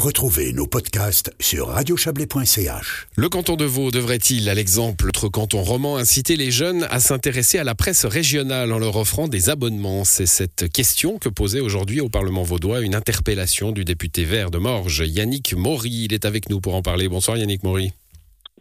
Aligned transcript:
Retrouvez 0.00 0.54
nos 0.54 0.66
podcasts 0.66 1.30
sur 1.38 1.68
radiochablais.ch. 1.68 3.08
Le 3.16 3.28
canton 3.28 3.56
de 3.56 3.66
Vaud 3.66 3.90
devrait-il, 3.90 4.48
à 4.48 4.54
l'exemple, 4.54 5.04
notre 5.04 5.28
canton 5.28 5.60
roman, 5.60 5.98
inciter 5.98 6.36
les 6.36 6.50
jeunes 6.50 6.86
à 6.88 7.00
s'intéresser 7.00 7.58
à 7.58 7.64
la 7.64 7.74
presse 7.74 8.06
régionale 8.06 8.72
en 8.72 8.78
leur 8.78 8.96
offrant 8.96 9.28
des 9.28 9.50
abonnements? 9.50 10.04
C'est 10.04 10.24
cette 10.24 10.72
question 10.72 11.18
que 11.18 11.28
posait 11.28 11.60
aujourd'hui 11.60 12.00
au 12.00 12.08
Parlement 12.08 12.44
vaudois 12.44 12.80
une 12.80 12.94
interpellation 12.94 13.72
du 13.72 13.84
député 13.84 14.24
vert 14.24 14.50
de 14.50 14.56
Morges, 14.56 15.04
Yannick 15.06 15.52
Maury. 15.52 16.04
Il 16.04 16.14
est 16.14 16.24
avec 16.24 16.48
nous 16.48 16.62
pour 16.62 16.76
en 16.76 16.80
parler. 16.80 17.06
Bonsoir 17.10 17.36
Yannick 17.36 17.62
Maury. 17.62 17.92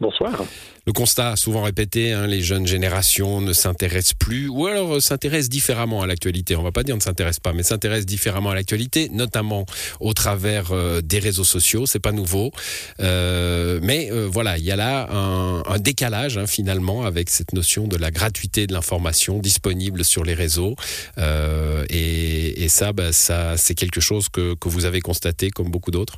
Bonsoir. 0.02 0.46
Le 0.86 0.94
constat 0.94 1.36
souvent 1.36 1.64
répété, 1.64 2.14
hein, 2.14 2.26
les 2.26 2.42
jeunes 2.42 2.66
générations 2.66 3.42
ne 3.42 3.52
s'intéressent 3.52 4.14
plus, 4.14 4.48
ou 4.48 4.66
alors 4.66 4.96
euh, 4.96 5.00
s'intéressent 5.02 5.50
différemment 5.50 6.02
à 6.02 6.08
l'actualité. 6.08 6.56
On 6.56 6.64
va 6.64 6.72
pas 6.72 6.84
dire 6.84 6.96
ne 6.96 7.02
s'intéressent 7.02 7.42
pas, 7.42 7.52
mais 7.52 7.64
s'intéressent 7.64 8.06
différemment 8.06 8.52
à 8.52 8.56
l'actualité, 8.56 9.10
notamment 9.12 9.66
au 10.00 10.14
travers 10.14 10.72
euh, 10.72 11.02
des 11.02 11.20
réseaux 11.20 11.44
sociaux. 11.44 11.86
C'est 11.86 12.00
pas 12.00 12.14
nouveau, 12.14 12.52
euh, 13.02 13.80
mais 13.84 14.10
voilà, 14.10 14.58
il 14.58 14.64
y 14.64 14.72
a 14.72 14.78
là 14.78 15.10
un, 15.12 15.80
décalage 15.80 16.38
hein, 16.38 16.48
finalement 16.48 17.04
avec 17.04 17.30
cette 17.30 17.54
notion 17.54 17.88
de 17.88 17.98
la 17.98 18.10
gratuité 18.10 18.68
de 18.68 18.74
l'information 18.74 19.40
disponible 19.40 20.06
sur 20.06 20.24
les 20.24 20.34
réseaux. 20.34 20.76
Et, 21.90 22.68
ça, 22.70 22.94
bah, 22.94 23.12
ça 23.12 23.58
c'est 23.58 23.76
quelque 23.76 24.00
chose 24.00 24.30
que 24.30 24.56
vous 24.66 24.86
avez 24.86 25.02
constaté 25.02 25.50
comme 25.50 25.70
beaucoup 25.70 25.92
d'autres. 25.92 26.18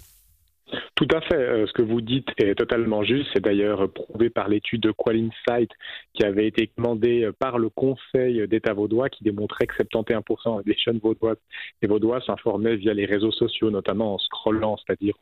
Tout 1.02 1.18
à 1.18 1.22
fait. 1.22 1.34
Euh, 1.34 1.66
ce 1.66 1.74
que 1.74 1.82
vous 1.82 2.00
dites 2.00 2.28
est 2.38 2.54
totalement 2.54 3.04
juste. 3.04 3.28
C'est 3.34 3.44
d'ailleurs 3.44 3.92
prouvé 3.92 4.30
par 4.30 4.48
l'étude 4.48 4.82
de 4.82 4.92
Qualinsight 4.92 5.72
qui 6.14 6.24
avait 6.24 6.46
été 6.46 6.68
commandée 6.68 7.28
par 7.40 7.58
le 7.58 7.70
Conseil 7.70 8.48
d'État 8.48 8.74
vaudois 8.74 9.10
qui 9.10 9.24
démontrait 9.24 9.66
que 9.66 9.82
71% 9.82 10.64
des 10.64 10.76
jeunes 10.78 11.00
vaudois 11.00 11.38
et 11.82 11.88
vaudois 11.88 12.22
s'informaient 12.22 12.76
via 12.76 12.94
les 12.94 13.06
réseaux 13.06 13.32
sociaux, 13.32 13.72
notamment 13.72 14.14
en 14.14 14.18
scrollant, 14.20 14.78
c'est-à-dire 14.78 15.16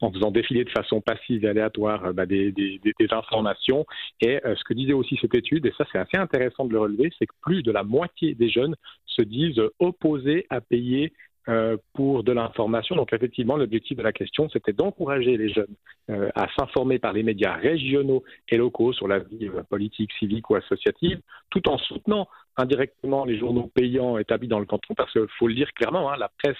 en 0.00 0.12
faisant 0.12 0.30
défiler 0.30 0.62
de 0.62 0.70
façon 0.70 1.00
passive 1.00 1.44
et 1.44 1.48
aléatoire 1.48 2.04
euh, 2.04 2.12
bah, 2.12 2.26
des, 2.26 2.78
informations. 3.10 3.86
Et 4.20 4.38
euh, 4.46 4.54
ce 4.54 4.62
que 4.62 4.72
disait 4.72 4.92
aussi 4.92 5.18
cette 5.20 5.34
étude, 5.34 5.66
et 5.66 5.72
ça 5.76 5.84
c'est 5.90 5.98
assez 5.98 6.16
intéressant 6.16 6.64
de 6.64 6.72
le 6.72 6.78
relever, 6.78 7.10
c'est 7.18 7.26
que 7.26 7.34
plus 7.42 7.64
de 7.64 7.72
la 7.72 7.82
moitié 7.82 8.36
des 8.36 8.50
jeunes 8.50 8.76
se 9.06 9.22
disent 9.22 9.60
opposés 9.80 10.46
à 10.48 10.60
payer 10.60 11.12
euh, 11.48 11.76
pour 11.92 12.24
de 12.24 12.32
l'information. 12.32 12.96
Donc 12.96 13.12
effectivement, 13.12 13.56
l'objectif 13.56 13.98
de 13.98 14.02
la 14.02 14.12
question, 14.12 14.48
c'était 14.48 14.72
d'encourager 14.72 15.36
les 15.36 15.50
jeunes 15.50 15.74
euh, 16.08 16.30
à 16.34 16.46
s'informer 16.56 16.98
par 16.98 17.12
les 17.12 17.22
médias 17.22 17.52
régionaux 17.52 18.24
et 18.48 18.56
locaux 18.56 18.94
sur 18.94 19.08
la 19.08 19.18
vie 19.18 19.48
euh, 19.48 19.62
politique, 19.62 20.10
civique 20.18 20.48
ou 20.48 20.54
associative, 20.54 21.20
tout 21.50 21.68
en 21.68 21.76
soutenant 21.76 22.28
indirectement 22.56 23.26
les 23.26 23.38
journaux 23.38 23.70
payants 23.74 24.16
établis 24.16 24.48
dans 24.48 24.58
le 24.58 24.64
canton, 24.64 24.94
parce 24.94 25.12
qu'il 25.12 25.26
faut 25.38 25.48
le 25.48 25.54
dire 25.54 25.70
clairement, 25.74 26.10
hein, 26.10 26.16
la 26.18 26.30
presse 26.42 26.56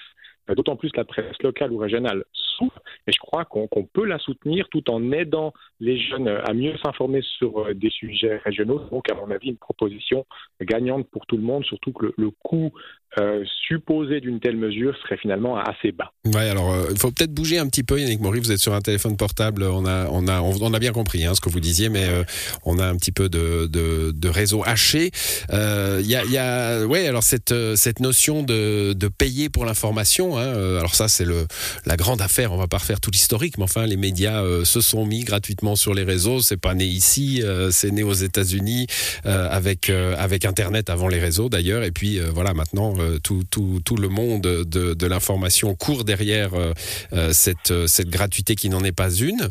d'autant 0.49 0.75
plus 0.75 0.91
la 0.95 1.05
presse 1.05 1.41
locale 1.41 1.71
ou 1.71 1.77
régionale 1.77 2.23
souffre, 2.57 2.79
et 3.07 3.11
je 3.11 3.19
crois 3.19 3.45
qu'on 3.45 3.67
peut 3.93 4.05
la 4.05 4.19
soutenir 4.19 4.67
tout 4.69 4.89
en 4.89 5.11
aidant 5.11 5.53
les 5.79 5.99
jeunes 5.99 6.27
à 6.27 6.53
mieux 6.53 6.73
s'informer 6.83 7.21
sur 7.37 7.59
euh, 7.59 7.73
des 7.73 7.89
sujets 7.89 8.37
régionaux. 8.43 8.81
Donc, 8.91 9.09
à 9.09 9.15
mon 9.15 9.29
avis, 9.31 9.49
une 9.49 9.57
proposition 9.57 10.25
gagnante 10.61 11.07
pour 11.09 11.25
tout 11.25 11.37
le 11.37 11.43
monde, 11.43 11.65
surtout 11.65 11.91
que 11.91 12.13
le, 12.17 12.29
coût 12.43 12.71
euh, 13.19 13.43
supposé 13.67 14.19
d'une 14.19 14.39
telle 14.39 14.57
mesure 14.57 14.95
serait 14.97 15.17
finalement 15.17 15.57
assez 15.57 15.91
bas. 15.91 16.11
Oui, 16.25 16.35
alors 16.37 16.73
euh, 16.73 16.87
il 16.91 16.97
faut 16.97 17.11
peut-être 17.11 17.33
bouger 17.33 17.59
un 17.59 17.67
petit 17.67 17.83
peu, 17.83 17.99
Yannick 17.99 18.19
Maury, 18.19 18.39
vous 18.39 18.51
êtes 18.51 18.59
sur 18.59 18.73
un 18.73 18.81
téléphone 18.81 19.15
portable, 19.15 19.63
on 19.63 19.85
a, 19.85 20.07
on 20.09 20.27
a, 20.27 20.41
on, 20.41 20.73
a 20.73 20.79
bien 20.79 20.91
compris 20.91 21.25
hein, 21.25 21.33
ce 21.33 21.41
que 21.41 21.49
vous 21.49 21.59
disiez, 21.59 21.89
mais 21.89 22.07
on 22.63 22.79
a 22.79 22.85
un 22.85 22.95
petit 22.95 23.11
peu 23.11 23.29
de, 23.29 24.27
réseau 24.27 24.63
haché. 24.65 25.11
Il 25.51 26.07
y 26.07 26.15
a, 26.15 26.81
y 26.81 26.85
ouais, 26.85 27.07
alors 27.07 27.23
cette, 27.23 27.51
notion 27.99 28.43
de, 28.43 29.07
payer 29.17 29.49
pour 29.49 29.65
l'information, 29.65 30.35
Hein, 30.37 30.77
alors 30.77 30.95
ça, 30.95 31.07
c'est 31.07 31.25
la 31.85 31.97
grande 31.97 32.21
affaire. 32.21 32.44
On 32.51 32.57
va 32.57 32.67
pas 32.67 32.77
refaire 32.77 32.99
tout 32.99 33.11
l'historique, 33.11 33.57
mais 33.57 33.63
enfin, 33.63 33.85
les 33.85 33.97
médias 33.97 34.41
euh, 34.43 34.65
se 34.65 34.81
sont 34.81 35.05
mis 35.05 35.23
gratuitement 35.23 35.75
sur 35.75 35.93
les 35.93 36.03
réseaux. 36.03 36.41
C'est 36.41 36.57
pas 36.57 36.73
né 36.73 36.85
ici, 36.85 37.41
euh, 37.43 37.71
c'est 37.71 37.91
né 37.91 38.03
aux 38.03 38.13
États-Unis 38.13 38.87
avec 39.23 39.89
avec 39.89 40.45
Internet 40.45 40.89
avant 40.89 41.07
les 41.07 41.19
réseaux 41.19 41.49
d'ailleurs. 41.49 41.83
Et 41.83 41.91
puis 41.91 42.19
voilà, 42.19 42.53
maintenant 42.53 42.95
tout, 43.23 43.43
tout, 43.49 43.81
tout 43.83 43.95
le 43.95 44.09
monde 44.09 44.41
de, 44.41 44.93
de 44.93 45.07
l'information 45.07 45.75
court 45.75 46.03
derrière 46.03 46.51
cette 47.31 47.73
cette 47.87 48.09
gratuité 48.09 48.55
qui 48.55 48.69
n'en 48.69 48.83
est 48.83 48.91
pas 48.91 49.11
une. 49.11 49.49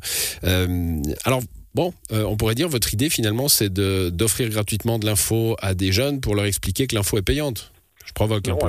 alors 1.24 1.42
Bon, 1.74 1.92
on 2.10 2.36
pourrait 2.36 2.54
dire 2.54 2.68
votre 2.68 2.94
idée 2.94 3.10
finalement, 3.10 3.48
c'est 3.48 3.72
d'offrir 3.72 4.48
gratuitement 4.48 5.00
de 5.00 5.06
l'info 5.06 5.56
à 5.60 5.74
des 5.74 5.90
jeunes 5.90 6.20
pour 6.20 6.36
leur 6.36 6.44
expliquer 6.44 6.86
que 6.86 6.94
l'info 6.94 7.18
est 7.18 7.22
payante. 7.22 7.72
Je 8.04 8.12
provoque 8.12 8.46
un 8.48 8.54
peu. 8.54 8.68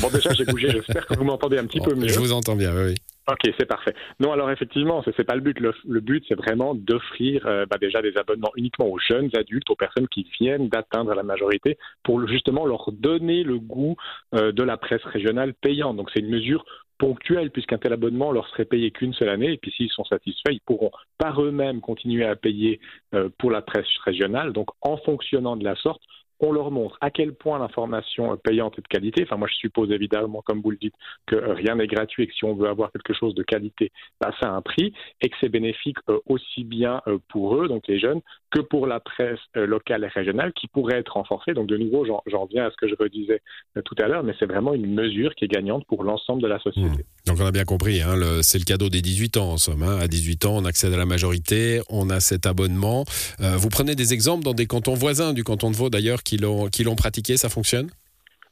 Bon, 0.00 0.10
déjà, 0.10 0.32
j'ai 0.32 0.44
bougé. 0.44 0.70
J'espère 0.70 1.06
que 1.06 1.14
vous 1.14 1.24
m'entendez 1.24 1.58
un 1.58 1.66
petit 1.66 1.80
peu 1.84 1.94
mieux. 1.94 2.08
Je 2.08 2.18
vous 2.18 2.32
entends 2.32 2.56
bien, 2.56 2.74
oui. 2.74 2.94
Ok, 3.26 3.40
c'est 3.58 3.66
parfait. 3.66 3.94
Non, 4.20 4.32
alors 4.32 4.50
effectivement, 4.50 5.02
ce 5.02 5.10
n'est 5.16 5.24
pas 5.24 5.34
le 5.34 5.40
but. 5.40 5.58
Le, 5.58 6.00
but, 6.00 6.22
c'est 6.28 6.34
vraiment 6.34 6.74
d'offrir 6.74 7.46
euh, 7.46 7.64
bah, 7.64 7.78
déjà 7.80 8.02
des 8.02 8.18
abonnements 8.18 8.52
uniquement 8.54 8.86
aux 8.86 8.98
jeunes 8.98 9.30
adultes, 9.34 9.70
aux 9.70 9.76
personnes 9.76 10.08
qui 10.08 10.28
viennent 10.38 10.68
d'atteindre 10.68 11.14
la 11.14 11.22
majorité, 11.22 11.78
pour 12.02 12.26
justement 12.28 12.66
leur 12.66 12.92
donner 12.92 13.42
le 13.42 13.58
goût 13.58 13.96
euh, 14.34 14.52
de 14.52 14.62
la 14.62 14.76
presse 14.76 15.02
régionale 15.04 15.54
payante. 15.54 15.96
Donc 15.96 16.10
c'est 16.12 16.20
une 16.20 16.28
mesure 16.28 16.66
ponctuelle, 16.98 17.50
puisqu'un 17.50 17.78
tel 17.78 17.94
abonnement 17.94 18.30
leur 18.30 18.46
serait 18.48 18.66
payé 18.66 18.90
qu'une 18.90 19.14
seule 19.14 19.30
année, 19.30 19.52
et 19.52 19.56
puis 19.56 19.72
s'ils 19.72 19.90
sont 19.90 20.04
satisfaits, 20.04 20.52
ils 20.52 20.60
pourront 20.60 20.90
par 21.16 21.42
eux-mêmes 21.42 21.80
continuer 21.80 22.26
à 22.26 22.36
payer 22.36 22.78
euh, 23.14 23.30
pour 23.38 23.50
la 23.50 23.62
presse 23.62 23.86
régionale. 24.04 24.52
Donc 24.52 24.68
en 24.82 24.98
fonctionnant 24.98 25.56
de 25.56 25.64
la 25.64 25.76
sorte, 25.76 26.02
on 26.40 26.52
leur 26.52 26.70
montre 26.70 26.96
à 27.00 27.10
quel 27.10 27.34
point 27.34 27.58
l'information 27.58 28.36
payante 28.36 28.78
est 28.78 28.82
de 28.82 28.88
qualité. 28.88 29.22
Enfin, 29.24 29.36
moi, 29.36 29.48
je 29.48 29.54
suppose 29.54 29.90
évidemment, 29.90 30.42
comme 30.42 30.60
vous 30.60 30.70
le 30.70 30.76
dites, 30.76 30.94
que 31.26 31.36
rien 31.36 31.76
n'est 31.76 31.86
gratuit 31.86 32.24
et 32.24 32.26
que 32.26 32.34
si 32.34 32.44
on 32.44 32.54
veut 32.54 32.68
avoir 32.68 32.92
quelque 32.92 33.14
chose 33.14 33.34
de 33.34 33.42
qualité, 33.42 33.92
bah, 34.20 34.32
ça 34.40 34.48
a 34.48 34.52
un 34.52 34.62
prix 34.62 34.92
et 35.20 35.28
que 35.28 35.36
c'est 35.40 35.48
bénéfique 35.48 35.98
euh, 36.08 36.18
aussi 36.26 36.64
bien 36.64 37.00
euh, 37.06 37.18
pour 37.28 37.56
eux, 37.56 37.68
donc 37.68 37.86
les 37.88 37.98
jeunes, 37.98 38.20
que 38.54 38.60
pour 38.60 38.86
la 38.86 39.00
presse 39.00 39.40
euh, 39.56 39.66
locale 39.66 40.04
et 40.04 40.08
régionale 40.08 40.52
qui 40.52 40.68
pourrait 40.68 40.98
être 40.98 41.14
renforcée. 41.14 41.54
Donc, 41.54 41.66
de 41.66 41.76
nouveau, 41.76 42.06
j'en 42.06 42.46
viens 42.46 42.66
à 42.66 42.70
ce 42.70 42.76
que 42.76 42.88
je 42.88 42.94
redisais 42.98 43.42
tout 43.84 43.96
à 43.98 44.06
l'heure, 44.06 44.22
mais 44.22 44.34
c'est 44.38 44.46
vraiment 44.46 44.74
une 44.74 44.94
mesure 44.94 45.34
qui 45.34 45.44
est 45.44 45.48
gagnante 45.48 45.84
pour 45.86 46.04
l'ensemble 46.04 46.40
de 46.40 46.46
la 46.46 46.60
société. 46.60 46.88
Mmh. 46.88 47.26
Donc, 47.26 47.38
on 47.40 47.46
a 47.46 47.50
bien 47.50 47.64
compris, 47.64 48.00
hein, 48.02 48.14
c'est 48.42 48.58
le 48.58 48.64
cadeau 48.64 48.88
des 48.88 49.02
18 49.02 49.36
ans 49.38 49.52
en 49.52 49.56
somme. 49.56 49.82
Hein. 49.82 49.98
À 49.98 50.06
18 50.06 50.44
ans, 50.44 50.56
on 50.56 50.64
accède 50.64 50.92
à 50.92 50.96
la 50.96 51.06
majorité, 51.06 51.80
on 51.90 52.10
a 52.10 52.20
cet 52.20 52.46
abonnement. 52.46 53.04
vous 53.40 53.68
prenez 53.68 53.96
des 53.96 54.12
exemples 54.12 54.44
dans 54.44 54.54
des 54.54 54.66
cantons 54.66 54.94
voisins 54.94 55.32
du 55.32 55.42
canton 55.42 55.70
de 55.70 55.76
Vaud 55.76 55.90
d'ailleurs 55.90 56.22
qui 56.22 56.36
l'ont 56.36 56.96
pratiqué, 56.96 57.36
ça 57.36 57.48
fonctionne? 57.48 57.88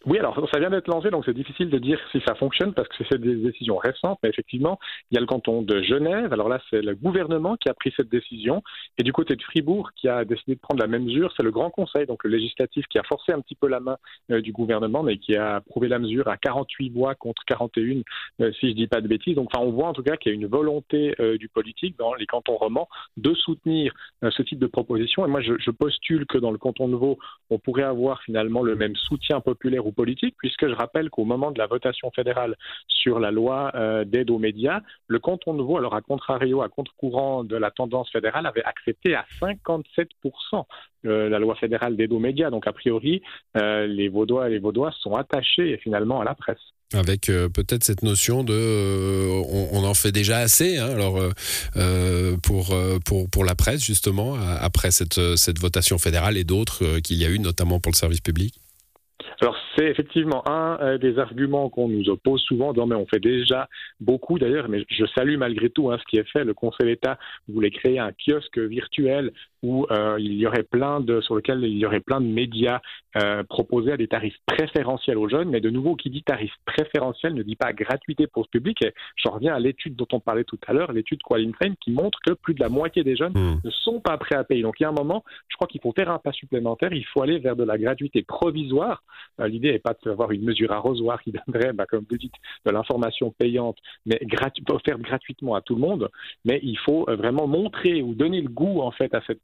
Oui, 0.07 0.19
alors 0.19 0.37
ça 0.53 0.59
vient 0.59 0.71
d'être 0.71 0.89
lancé, 0.89 1.11
donc 1.11 1.25
c'est 1.25 1.35
difficile 1.35 1.71
de 1.71 1.79
dire 1.79 1.99
si 2.11 2.21
ça 2.27 2.35
fonctionne 2.35 2.75
parce 2.75 2.89
que 2.89 3.05
c'est 3.09 3.21
des 3.21 3.37
décisions 3.37 3.77
récentes, 3.77 4.19
mais 4.23 4.31
effectivement, 4.31 4.79
il 5.11 5.15
y 5.15 5.19
a 5.19 5.21
le 5.21 5.27
canton 5.27 5.63
de 5.63 5.81
Genève. 5.83 6.33
Alors 6.33 6.49
là, 6.49 6.61
c'est 6.71 6.83
le 6.83 6.95
gouvernement 6.95 7.57
qui 7.57 7.69
a 7.69 7.75
pris 7.75 7.93
cette 7.97 8.09
décision, 8.09 8.63
et 8.99 9.05
du 9.05 9.13
côté 9.13 9.37
de 9.37 9.43
Fribourg, 9.43 9.91
qui 9.95 10.09
a 10.09 10.25
décidé 10.25 10.57
de 10.57 10.61
prendre 10.61 10.81
la 10.83 10.89
même 10.89 11.05
mesure, 11.05 11.33
c'est 11.37 11.45
le 11.45 11.53
Grand 11.53 11.71
Conseil, 11.71 12.07
donc 12.07 12.25
le 12.25 12.31
législatif, 12.31 12.85
qui 12.87 12.99
a 12.99 13.03
forcé 13.05 13.33
un 13.33 13.41
petit 13.41 13.55
peu 13.55 13.69
la 13.69 13.79
main 13.79 13.97
euh, 14.31 14.41
du 14.41 14.53
gouvernement, 14.53 15.05
mais 15.05 15.19
qui 15.19 15.37
a 15.37 15.57
approuvé 15.57 15.87
la 15.87 16.01
mesure 16.01 16.27
à 16.29 16.37
48 16.37 16.91
voix 16.91 17.15
contre 17.15 17.45
41, 17.47 18.03
euh, 18.41 18.53
si 18.59 18.71
je 18.71 18.75
dis 18.75 18.89
pas 18.89 19.01
de 19.01 19.09
bêtises. 19.09 19.37
Donc, 19.37 19.51
enfin, 19.55 19.65
on 19.65 19.71
voit 19.71 19.89
en 19.89 19.93
tout 19.93 20.03
cas 20.03 20.17
qu'il 20.17 20.33
y 20.33 20.35
a 20.35 20.37
une 20.37 20.47
volonté 20.47 21.15
euh, 21.21 21.39
du 21.39 21.49
politique 21.49 21.97
dans 21.97 22.15
les 22.15 22.27
cantons 22.27 22.57
romans 22.57 22.89
de 23.17 23.35
soutenir 23.35 23.93
ce 24.23 24.43
type 24.43 24.59
de 24.59 24.67
proposition. 24.67 25.25
Et 25.27 25.29
moi, 25.29 25.41
je, 25.41 25.55
je, 25.59 25.71
postule 25.71 26.27
que 26.27 26.39
dans 26.39 26.51
le 26.51 26.59
canton 26.59 26.89
de 26.89 26.95
Vaud, 26.95 27.19
on 27.51 27.59
pourrait 27.59 27.83
avoir 27.83 28.23
finalement 28.23 28.63
le 28.63 28.75
même 28.77 28.97
soutien 28.97 29.41
populaire 29.41 29.87
politique, 29.93 30.35
puisque 30.39 30.69
je 30.69 30.75
rappelle 30.75 31.11
qu'au 31.11 31.25
moment 31.25 31.51
de 31.51 31.59
la 31.59 31.67
votation 31.67 32.11
fédérale 32.11 32.57
sur 33.03 33.19
la 33.19 33.31
loi 33.31 33.73
euh, 33.75 34.05
d'aide 34.05 34.31
aux 34.31 34.39
médias, 34.39 34.81
le 35.09 35.19
canton 35.19 35.55
de 35.55 35.63
Vaud, 35.63 35.77
alors 35.77 35.95
à 35.95 36.01
contrario, 36.01 36.63
à 36.63 36.69
contre-courant 36.69 37.45
de 37.45 37.57
la 37.57 37.71
tendance 37.71 38.11
fédérale, 38.11 38.47
avait 38.47 38.65
accepté 38.65 39.15
à 39.15 39.25
57% 39.41 40.07
euh, 41.05 41.29
la 41.29 41.39
loi 41.39 41.55
fédérale 41.57 41.97
d'aide 41.97 42.13
aux 42.13 42.19
médias. 42.19 42.51
Donc 42.51 42.67
a 42.67 42.73
priori, 42.73 43.23
euh, 43.57 43.87
les 43.87 44.09
Vaudois 44.09 44.49
et 44.49 44.53
les 44.53 44.59
Vaudois 44.59 44.93
sont 45.01 45.15
attachés 45.15 45.79
finalement 45.83 46.21
à 46.21 46.25
la 46.25 46.35
presse 46.35 46.61
avec 46.95 47.23
peut-être 47.23 47.85
cette 47.85 48.03
notion 48.03 48.45
de 48.45 49.41
on, 49.73 49.83
en 49.83 49.95
fait 49.95 50.13
déjà 50.13 50.41
assez 50.41 50.77
hein, 50.77 50.91
alors 50.91 51.19
pour, 52.43 52.75
pour 53.07 53.31
pour 53.31 53.45
la 53.47 53.55
presse 53.55 53.83
justement 53.83 54.35
après 54.61 54.91
cette 54.91 55.37
cette 55.37 55.59
votation 55.59 55.97
fédérale 55.97 56.37
et 56.37 56.45
d'autres 56.45 57.01
qu'il 57.01 57.17
y 57.17 57.25
a 57.25 57.31
eu 57.31 57.39
notamment 57.39 57.81
pour 57.81 57.93
le 57.93 57.97
service 57.97 58.21
public 58.21 58.61
alors 59.43 59.57
c'est 59.77 59.87
effectivement 59.87 60.49
un 60.49 60.79
euh, 60.81 60.99
des 60.99 61.19
arguments 61.19 61.69
qu'on 61.69 61.89
nous 61.89 62.09
oppose 62.09 62.41
souvent, 62.43 62.73
mais 62.87 62.95
on 62.95 63.07
fait 63.07 63.19
déjà 63.19 63.69
beaucoup 63.99 64.39
d'ailleurs, 64.39 64.69
mais 64.69 64.85
je 64.89 65.05
salue 65.17 65.37
malgré 65.37 65.69
tout 65.69 65.91
hein, 65.91 65.99
ce 65.99 66.05
qui 66.05 66.17
est 66.17 66.31
fait. 66.31 66.45
Le 66.45 66.55
Conseil 66.55 66.87
d'État 66.87 67.19
voulait 67.49 67.73
créer 67.73 67.99
un 67.99 68.13
kiosque 68.13 68.59
virtuel 68.59 69.33
où 69.63 69.87
euh, 69.91 70.17
il 70.19 70.35
y 70.35 70.47
aurait 70.47 70.65
plein 70.65 71.01
de, 71.01 71.21
sur 71.21 71.35
lequel 71.35 71.63
il 71.63 71.79
y 71.79 71.87
aurait 71.87 72.01
plein 72.01 72.21
de 72.21 72.27
médias 72.27 72.81
euh, 73.17 73.43
proposés 73.45 73.93
à 73.93 73.97
des 73.97 74.09
tarifs 74.09 74.37
préférentiels 74.47 75.19
aux 75.19 75.29
jeunes. 75.29 75.51
Mais 75.51 75.61
de 75.61 75.71
nouveau, 75.71 75.95
qui 75.97 76.11
dit 76.11 76.23
tarif 76.23 76.53
préférentiel 76.65 77.35
ne 77.35 77.43
dit 77.43 77.57
pas 77.57 77.73
gratuité 77.73 78.27
pour 78.27 78.45
ce 78.45 78.51
public. 78.51 78.83
Et 78.85 78.93
je 79.17 79.29
reviens 79.29 79.55
à 79.55 79.61
l'étude 79.61 79.97
dont 79.97 80.09
on 80.13 80.21
parlait 80.21 80.45
tout 80.45 80.59
à 80.67 80.73
l'heure, 80.73 80.93
l'étude 80.93 81.23
Qualintrain, 81.23 81.75
qui 81.81 81.93
montre 81.93 82.19
que 82.25 82.33
plus 82.33 82.55
de 82.55 82.61
la 82.61 82.69
moitié 82.69 83.05
des 83.05 83.17
jeunes 83.17 83.33
mmh. 83.35 83.61
ne 83.65 83.71
sont 83.71 84.01
pas 84.01 84.17
prêts 84.19 84.37
à 84.37 84.45
payer. 84.45 84.63
Donc 84.63 84.77
il 84.81 84.83
y 84.83 84.87
a 84.87 84.89
un 84.89 84.93
moment, 84.93 85.25
je 85.49 85.57
crois 85.57 85.69
qu'il 85.69 85.81
faut 85.81 85.93
faire 85.93 86.11
un 86.11 86.19
pas 86.19 86.33
supplémentaire. 86.33 86.93
Il 86.93 87.07
faut 87.07 87.23
aller 87.23 87.39
vers 87.39 87.57
de 87.57 87.65
la 87.65 87.79
gratuité 87.79 88.23
provisoire. 88.23 89.03
Euh, 89.41 89.49
l'idée 89.49 89.73
n'est 89.73 89.79
pas 89.79 89.95
d'avoir 90.05 90.33
une 90.33 90.43
mesure 90.43 90.73
arrosoir 90.73 91.23
qui 91.23 91.33
donnerait, 91.47 91.73
bah, 91.73 91.87
comme 91.87 92.05
vous 92.11 92.17
dites, 92.17 92.35
de 92.67 92.71
l'information 92.73 93.31
payante, 93.39 93.77
mais 94.07 94.21
offerte 94.71 95.01
gratuitement 95.01 95.55
à 95.55 95.61
tout 95.61 95.75
le 95.75 95.81
monde. 95.81 96.11
Mais 96.45 96.61
il 96.63 96.79
faut 96.79 97.05
vraiment 97.09 97.47
montrer 97.47 98.03
ou 98.03 98.15
donner 98.15 98.41
le 98.41 98.49
goût 98.49 98.81
en 98.81 98.91
fait 98.91 99.15
à 99.15 99.21
cette 99.27 99.43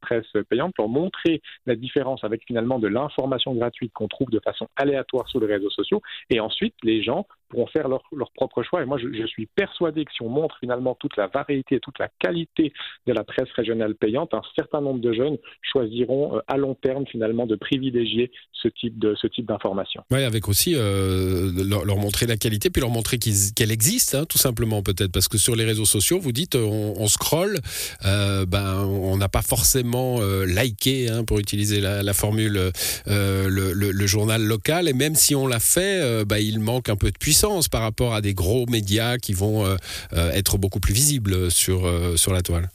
payante 0.49 0.75
pour 0.75 0.89
montrer 0.89 1.41
la 1.67 1.77
différence 1.77 2.25
avec 2.25 2.43
finalement 2.47 2.79
de 2.79 2.89
l'information 2.89 3.55
gratuite 3.55 3.93
qu'on 3.93 4.09
trouve 4.09 4.31
de 4.31 4.41
façon 4.41 4.69
aléatoire 4.77 5.29
sur 5.29 5.41
les 5.41 5.47
réseaux 5.47 5.71
sociaux. 5.71 6.03
Et 6.31 6.41
ensuite, 6.41 6.75
les 6.83 7.03
gens 7.03 7.27
pourront 7.49 7.67
faire 7.67 7.89
leur, 7.89 8.03
leur 8.13 8.31
propre 8.33 8.63
choix. 8.63 8.83
Et 8.83 8.87
moi, 8.87 8.99
je, 8.99 9.27
suis 9.27 9.47
persuadé 9.47 10.05
que 10.05 10.13
si 10.13 10.23
on 10.23 10.29
montre 10.29 10.57
finalement 10.61 10.95
toute 10.95 11.17
la 11.17 11.27
variété, 11.27 11.81
toute 11.81 11.99
la 11.99 12.09
qualité 12.19 12.73
de 13.07 13.13
la 13.13 13.25
presse 13.25 13.51
régionale 13.55 13.95
payante, 13.95 14.33
un 14.35 14.43
certain 14.57 14.81
nombre 14.81 15.01
de 15.01 15.13
jeunes 15.13 15.37
choisiront 15.63 16.37
euh, 16.37 16.41
à 16.47 16.57
long 16.57 16.75
terme 16.75 17.07
finalement 17.07 17.47
de 17.47 17.57
privilégier 17.57 18.31
ce 18.53 18.69
type 18.69 18.99
de 18.99 19.15
ce 19.21 19.27
type 19.27 19.47
d'information. 19.47 20.03
Oui, 20.11 20.23
avec 20.23 20.49
aussi 20.49 20.75
euh, 20.77 21.51
leur, 21.65 21.97
montrer 21.97 22.27
la 22.27 22.37
qualité, 22.37 22.71
puis 22.71 22.81
leur 22.81 22.91
montrer 22.91 23.19
qu'elle 23.19 23.71
existe, 23.71 24.15
hein, 24.15 24.25
tout 24.25 24.39
simplement 24.39 24.83
peut-être, 24.83 25.13
parce 25.13 25.29
que 25.29 25.39
sur 25.39 25.57
les 25.57 25.65
réseaux 25.65 25.85
sociaux, 25.85 26.19
vous 26.19 26.33
dites, 26.33 26.57
on, 26.57 26.95
on 26.97 27.07
scrolle, 27.07 27.59
euh, 28.05 28.47
ben 28.47 28.85
on 28.85 29.17
n'a 29.17 29.29
pas 29.29 29.43
forcément 29.43 30.21
euh, 30.21 30.47
liké, 30.47 31.09
hein, 31.09 31.25
pour 31.25 31.39
utiliser 31.39 31.81
la, 31.81 32.15
formule, 32.15 32.73
euh, 33.09 33.49
le, 33.49 33.73
le, 33.73 34.07
journal 34.07 34.43
local, 34.43 34.89
et 34.89 34.93
même 34.93 35.15
si 35.15 35.35
on 35.35 35.47
l'a 35.47 35.61
fait, 35.61 36.01
euh, 36.03 36.25
ben, 36.25 36.39
il 36.39 36.61
manque 36.61 36.89
un 36.89 36.97
peu 36.97 37.11
de 37.11 37.19
puissance 37.19 37.38
par 37.71 37.83
rapport 37.83 38.15
à 38.15 38.21
des 38.21 38.35
gros 38.35 38.67
médias 38.67 39.19
qui 39.19 39.33
vont 39.33 39.65
être 40.13 40.59
beaucoup 40.59 40.81
plus 40.81 40.95
visibles 40.95 41.51
sur 41.51 41.91
sur 42.17 42.33
la 42.33 42.43
toile. 42.43 42.69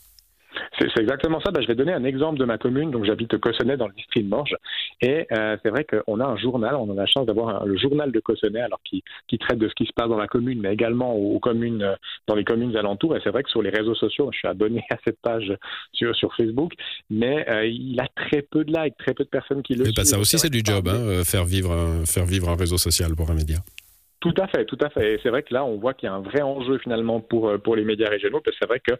C'est 0.80 1.02
exactement 1.02 1.40
ça. 1.42 1.52
Ben, 1.52 1.62
je 1.62 1.68
vais 1.68 1.76
donner 1.76 1.94
un 1.94 2.04
exemple 2.04 2.40
de 2.40 2.46
ma 2.46 2.58
commune. 2.58 2.92
Donc, 2.92 3.06
j'habite 3.06 3.38
Cossonay 3.38 3.78
dans 3.78 3.88
le 3.88 3.94
district 3.94 4.26
de 4.26 4.30
Morges. 4.30 4.56
Et 5.02 5.28
euh, 5.32 5.58
c'est 5.62 5.70
vrai 5.70 5.86
qu'on 5.86 6.20
a 6.20 6.26
un 6.26 6.38
journal. 6.38 6.76
On 6.76 6.92
a 6.92 6.96
la 6.96 7.06
chance 7.06 7.26
d'avoir 7.26 7.66
le 7.66 7.78
journal 7.78 8.12
de 8.12 8.20
Cossonay, 8.20 8.60
alors 8.60 8.80
qui, 8.84 9.04
qui, 9.28 9.38
traite 9.38 9.60
de 9.60 9.68
ce 9.68 9.74
qui 9.76 9.86
se 9.86 9.94
passe 9.96 10.10
dans 10.10 10.18
la 10.18 10.28
commune, 10.28 10.60
mais 10.62 10.74
également 10.74 11.14
aux, 11.16 11.40
communes, 11.40 11.84
euh, 11.84 11.96
dans 12.28 12.36
les 12.36 12.44
communes 12.44 12.76
alentours. 12.76 13.16
Et 13.16 13.20
c'est 13.24 13.30
vrai 13.30 13.44
que 13.44 13.50
sur 13.50 13.62
les 13.62 13.70
réseaux 13.70 13.96
sociaux, 13.96 14.30
je 14.32 14.40
suis 14.40 14.48
abonné 14.48 14.84
à 14.92 14.98
cette 15.04 15.20
page 15.22 15.54
sur, 15.94 16.16
sur 16.16 16.36
Facebook, 16.36 16.74
mais 17.10 17.48
euh, 17.50 17.66
il 17.66 18.00
a 18.00 18.08
très 18.16 18.42
peu 18.42 18.64
de 18.64 18.74
likes, 18.74 18.98
très 18.98 19.14
peu 19.14 19.24
de 19.24 19.30
personnes 19.30 19.62
qui 19.62 19.76
le. 19.76 19.86
Oui, 19.86 19.92
bah, 19.96 20.06
ça 20.06 20.20
aussi, 20.20 20.40
c'est 20.40 20.50
du 20.50 20.62
job, 20.64 20.88
hein, 20.88 21.24
faire 21.24 21.46
vivre, 21.46 22.04
faire 22.06 22.26
vivre 22.26 22.50
un 22.50 22.56
réseau 22.56 22.78
social 22.78 23.16
pour 23.16 23.30
un 23.30 23.36
média. 23.36 23.58
Tout 24.24 24.34
à 24.38 24.48
fait, 24.48 24.66
tout 24.66 24.78
à 24.80 24.90
fait. 24.90 25.16
Et 25.16 25.20
c'est 25.22 25.30
vrai 25.30 25.44
que 25.44 25.54
là, 25.54 25.66
on 25.66 25.78
voit 25.80 25.94
qu'il 25.94 26.08
y 26.08 26.10
a 26.10 26.16
un 26.16 26.22
vrai 26.22 26.42
enjeu 26.42 26.78
finalement 26.78 27.20
pour, 27.20 27.52
pour 27.62 27.76
les 27.76 27.84
médias 27.84 28.08
régionaux, 28.10 28.40
parce 28.40 28.56
que 28.56 28.60
c'est 28.62 28.70
vrai 28.70 28.80
que 28.80 28.94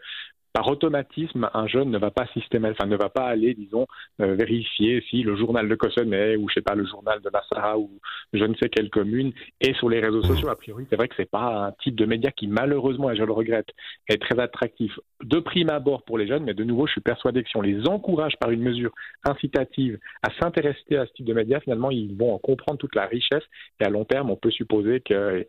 par 0.54 0.68
automatisme, 0.68 1.50
un 1.52 1.66
jeune 1.66 1.90
ne 1.90 1.98
va 1.98 2.12
pas 2.12 2.26
systématiquement, 2.32 2.86
ne 2.86 2.96
va 2.96 3.08
pas 3.08 3.26
aller, 3.26 3.54
disons, 3.54 3.88
euh, 4.20 4.36
vérifier 4.36 5.04
si 5.10 5.24
le 5.24 5.36
journal 5.36 5.68
de 5.68 5.74
Cossonay 5.74 6.36
ou 6.36 6.48
je 6.48 6.54
sais 6.54 6.62
pas 6.62 6.76
le 6.76 6.86
journal 6.86 7.20
de 7.20 7.28
Massara 7.28 7.76
ou 7.76 7.90
je 8.32 8.44
ne 8.44 8.54
sais 8.54 8.68
quelle 8.68 8.88
commune 8.88 9.32
est 9.60 9.76
sur 9.76 9.88
les 9.88 9.98
réseaux 9.98 10.22
sociaux. 10.22 10.48
A 10.48 10.54
priori, 10.54 10.86
c'est 10.88 10.94
vrai 10.94 11.08
que 11.08 11.14
c'est 11.16 11.28
pas 11.28 11.66
un 11.66 11.72
type 11.82 11.96
de 11.96 12.06
média 12.06 12.30
qui 12.30 12.46
malheureusement, 12.46 13.10
et 13.10 13.16
je 13.16 13.24
le 13.24 13.32
regrette, 13.32 13.66
est 14.08 14.22
très 14.22 14.38
attractif 14.38 14.92
de 15.24 15.40
prime 15.40 15.70
abord 15.70 16.04
pour 16.04 16.18
les 16.18 16.28
jeunes. 16.28 16.44
Mais 16.44 16.54
de 16.54 16.62
nouveau, 16.62 16.86
je 16.86 16.92
suis 16.92 17.00
persuadé 17.00 17.42
que 17.42 17.48
si 17.48 17.56
on 17.56 17.62
les 17.62 17.88
encourage 17.88 18.34
par 18.38 18.50
une 18.52 18.62
mesure 18.62 18.92
incitative 19.24 19.98
à 20.22 20.28
s'intéresser 20.40 20.96
à 20.96 21.06
ce 21.06 21.12
type 21.14 21.26
de 21.26 21.34
média, 21.34 21.58
finalement, 21.58 21.90
ils 21.90 22.16
vont 22.16 22.32
en 22.32 22.38
comprendre 22.38 22.78
toute 22.78 22.94
la 22.94 23.06
richesse 23.06 23.42
et 23.80 23.84
à 23.84 23.88
long 23.88 24.04
terme, 24.04 24.30
on 24.30 24.36
peut 24.36 24.52
supposer 24.52 25.00
qu'ils 25.00 25.46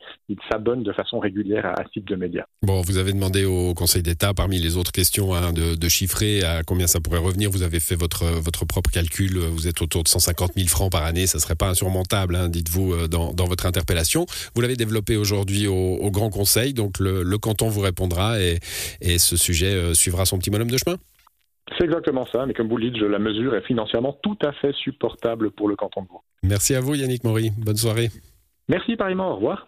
s'abonnent 0.52 0.84
de 0.84 0.94
façon 0.94 1.19
régulière 1.19 1.68
à, 1.68 1.80
à 1.80 1.84
ce 1.86 1.92
type 1.92 2.10
de 2.10 2.16
média. 2.16 2.48
Bon, 2.63 2.81
vous 2.81 2.98
avez 2.98 3.13
demandé 3.13 3.46
au 3.46 3.75
Conseil 3.75 4.02
d'État 4.02 4.34
parmi 4.34 4.57
les 4.57 4.78
autres 4.78 4.94
question 4.95 5.36
hein, 5.36 5.51
de, 5.53 5.75
de, 5.75 5.88
chiffrer 5.89 6.44
à 6.44 6.63
combien 6.63 6.88
ça 6.88 7.00
pourrait 7.01 7.19
revenir. 7.19 7.51
Vous 7.51 7.63
avez 7.63 7.80
fait 7.80 7.95
votre, 7.95 8.24
votre 8.25 8.65
propre 8.65 8.89
calcul. 8.89 9.38
Vous 9.38 9.68
êtes 9.68 9.81
autour 9.81 10.03
de 10.03 10.07
150 10.07 10.53
000 10.56 10.68
francs 10.68 10.92
par 10.92 11.03
année. 11.03 11.27
Ça 11.27 11.38
ne 11.38 11.42
serait 11.42 11.56
pas 11.56 11.68
insurmontable, 11.68 12.36
hein, 12.36 12.47
dites-vous, 12.47 12.94
euh, 12.94 13.07
dans, 13.07 13.33
dans, 13.33 13.45
votre 13.45 13.65
interpellation. 13.65 14.25
Vous 14.56 14.62
l'avez 14.62 14.77
développé 14.77 15.18
aujourd'hui 15.18 15.68
au, 15.68 15.74
au, 15.74 16.12
Grand 16.12 16.30
Conseil. 16.30 16.74
Donc 16.74 17.00
le, 17.00 17.24
le, 17.24 17.38
canton 17.38 17.68
vous 17.68 17.81
répondra 17.81 18.39
et, 18.39 18.59
et 19.01 19.18
ce 19.18 19.36
sujet 19.36 19.74
euh, 19.74 19.94
suivra 19.94 20.25
son 20.25 20.38
petit 20.38 20.50
bonhomme 20.50 20.71
de 20.71 20.77
chemin. 20.77 20.97
C'est 21.77 21.86
exactement 21.86 22.25
ça, 22.31 22.45
mais 22.45 22.53
comme 22.53 22.69
vous 22.69 22.77
le 22.77 22.89
dites, 22.89 23.01
la 23.01 23.19
mesure 23.19 23.56
est 23.56 23.65
financièrement 23.65 24.18
tout 24.24 24.38
à 24.44 24.53
fait 24.53 24.71
supportable 24.74 25.51
pour 25.51 25.68
le 25.68 25.75
canton 25.75 26.03
de 26.03 26.07
Vaud. 26.07 26.21
Merci 26.44 26.75
à 26.75 26.80
vous 26.80 26.95
Yannick 26.95 27.24
Maury, 27.24 27.51
bonne 27.57 27.75
soirée. 27.75 28.09
Merci 28.69 28.95
pareillement, 28.95 29.31
au 29.31 29.36
revoir. 29.36 29.68